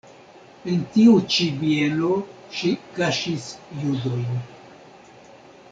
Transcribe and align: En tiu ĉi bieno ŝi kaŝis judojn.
En 0.71 0.79
tiu 0.95 1.11
ĉi 1.35 1.45
bieno 1.59 2.09
ŝi 2.61 2.71
kaŝis 2.97 3.47
judojn. 3.83 4.41